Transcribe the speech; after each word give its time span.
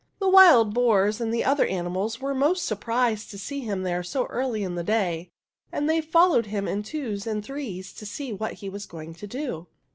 The 0.17 0.27
wild 0.29 0.73
boars 0.73 1.21
and 1.21 1.31
the 1.31 1.43
other 1.43 1.63
animals 1.67 2.19
were 2.19 2.33
most 2.33 2.65
surprised 2.65 3.29
to 3.29 3.37
see 3.37 3.59
him 3.59 3.83
there 3.83 4.01
so 4.01 4.25
early 4.31 4.63
in 4.63 4.73
the 4.73 4.83
day, 4.83 5.29
and 5.71 5.87
they 5.87 6.01
followed 6.01 6.47
him 6.47 6.67
in 6.67 6.81
twos 6.81 7.27
and 7.27 7.45
threes 7.45 7.93
to 7.93 8.07
see 8.07 8.33
what 8.33 8.53
he 8.53 8.67
was 8.67 8.87
going 8.87 9.13
to 9.13 9.27
do. 9.27 9.67